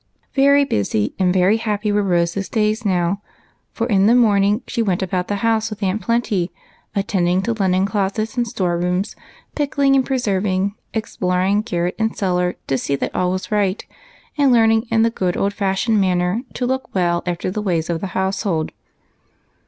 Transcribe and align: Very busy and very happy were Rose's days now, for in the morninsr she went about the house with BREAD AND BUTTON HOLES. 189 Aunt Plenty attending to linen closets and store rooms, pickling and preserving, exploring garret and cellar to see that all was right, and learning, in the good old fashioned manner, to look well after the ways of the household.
Very 0.33 0.63
busy 0.65 1.13
and 1.19 1.31
very 1.31 1.57
happy 1.57 1.91
were 1.91 2.01
Rose's 2.01 2.49
days 2.49 2.83
now, 2.83 3.21
for 3.71 3.85
in 3.85 4.07
the 4.07 4.13
morninsr 4.15 4.63
she 4.65 4.81
went 4.81 5.03
about 5.03 5.27
the 5.27 5.35
house 5.45 5.69
with 5.69 5.81
BREAD 5.81 5.89
AND 5.91 5.99
BUTTON 5.99 6.13
HOLES. 6.15 6.49
189 6.95 6.95
Aunt 6.95 7.05
Plenty 7.05 7.05
attending 7.05 7.41
to 7.43 7.51
linen 7.61 7.85
closets 7.85 8.35
and 8.35 8.47
store 8.47 8.79
rooms, 8.79 9.15
pickling 9.53 9.95
and 9.95 10.03
preserving, 10.03 10.73
exploring 10.95 11.61
garret 11.61 11.93
and 11.99 12.17
cellar 12.17 12.55
to 12.65 12.79
see 12.79 12.95
that 12.95 13.13
all 13.13 13.29
was 13.29 13.51
right, 13.51 13.85
and 14.39 14.51
learning, 14.51 14.87
in 14.89 15.03
the 15.03 15.11
good 15.11 15.37
old 15.37 15.53
fashioned 15.53 16.01
manner, 16.01 16.41
to 16.55 16.65
look 16.65 16.95
well 16.95 17.21
after 17.27 17.51
the 17.51 17.61
ways 17.61 17.87
of 17.87 18.01
the 18.01 18.07
household. 18.17 18.71